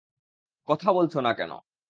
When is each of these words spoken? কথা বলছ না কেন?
কথা 0.67 0.89
বলছ 0.93 1.13
না 1.17 1.31
কেন? 1.33 1.51